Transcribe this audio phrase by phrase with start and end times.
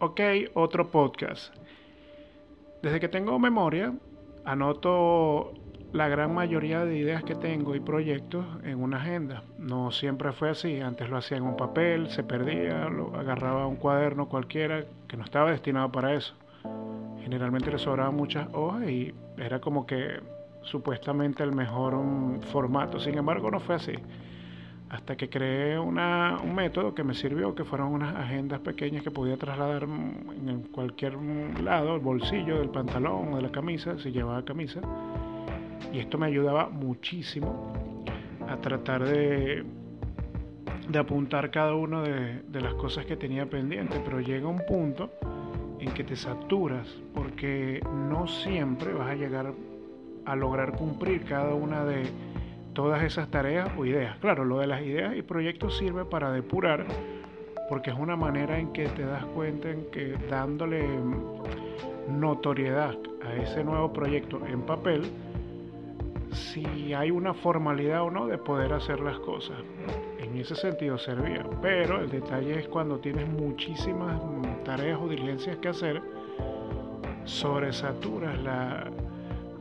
[0.00, 0.20] Ok,
[0.54, 1.52] otro podcast.
[2.82, 3.92] Desde que tengo memoria,
[4.44, 5.54] anoto
[5.92, 9.42] la gran mayoría de ideas que tengo y proyectos en una agenda.
[9.58, 10.80] No siempre fue así.
[10.80, 15.24] Antes lo hacía en un papel, se perdía, lo agarraba un cuaderno cualquiera que no
[15.24, 16.32] estaba destinado para eso.
[17.20, 20.20] Generalmente le sobraban muchas hojas y era como que
[20.62, 23.00] supuestamente el mejor um, formato.
[23.00, 23.94] Sin embargo, no fue así.
[24.90, 29.10] Hasta que creé una, un método que me sirvió, que fueron unas agendas pequeñas que
[29.10, 31.14] podía trasladar en cualquier
[31.62, 34.80] lado, el bolsillo del pantalón o de la camisa, si llevaba camisa.
[35.92, 37.72] Y esto me ayudaba muchísimo
[38.48, 39.62] a tratar de,
[40.88, 45.10] de apuntar cada una de, de las cosas que tenía pendiente, pero llega un punto
[45.80, 49.52] en que te saturas porque no siempre vas a llegar
[50.24, 52.04] a lograr cumplir cada una de
[52.78, 54.16] todas esas tareas o ideas.
[54.18, 56.86] Claro, lo de las ideas y proyectos sirve para depurar
[57.68, 60.86] porque es una manera en que te das cuenta en que dándole
[62.08, 65.10] notoriedad a ese nuevo proyecto en papel,
[66.30, 69.58] si hay una formalidad o no de poder hacer las cosas.
[70.20, 71.44] En ese sentido servía.
[71.60, 74.22] Pero el detalle es cuando tienes muchísimas
[74.64, 76.00] tareas o diligencias que hacer,
[77.24, 78.88] sobresaturas la,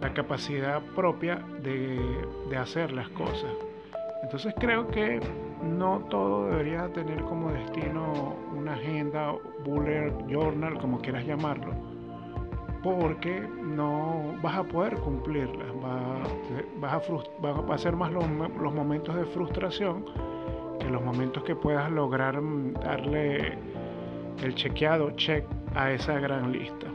[0.01, 1.99] la capacidad propia de,
[2.49, 3.51] de hacer las cosas.
[4.23, 5.19] Entonces creo que
[5.63, 11.97] no todo debería tener como destino una agenda, bullet journal, como quieras llamarlo
[12.83, 16.21] porque no vas a poder cumplirlas, va,
[16.79, 18.27] vas a, a, ser más los,
[18.73, 20.05] momentos de frustración
[20.79, 23.57] que los momentos que puedas lograr mm, darle
[24.43, 26.87] el chequeado, check a esa gran lista.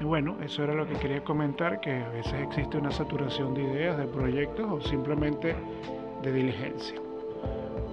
[0.00, 3.62] Y bueno, eso era lo que quería comentar, que a veces existe una saturación de
[3.62, 5.56] ideas, de proyectos o simplemente
[6.22, 7.00] de diligencia.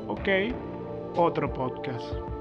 [0.07, 0.27] Ok,
[1.15, 2.34] otro podcast.